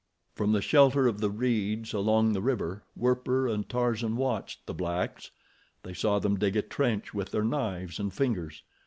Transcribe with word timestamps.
From 0.33 0.51
the 0.51 0.63
shelter 0.63 1.05
of 1.05 1.19
the 1.21 1.29
reeds 1.29 1.93
along 1.93 2.33
the 2.33 2.41
river, 2.41 2.81
Werper 2.95 3.47
and 3.47 3.69
Tarzan 3.69 4.17
watched 4.17 4.65
the 4.65 4.73
blacks. 4.73 5.29
They 5.83 5.93
saw 5.93 6.17
them 6.17 6.39
dig 6.39 6.55
a 6.55 6.63
trench 6.63 7.13
with 7.13 7.29
their 7.29 7.43
knives 7.45 7.99
and 7.99 8.11
fingers. 8.11 8.63